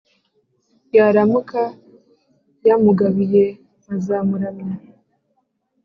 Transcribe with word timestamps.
Yaramuka 0.97 1.61
yamugabiye 2.67 3.43
nkazamuramya. 3.81 4.71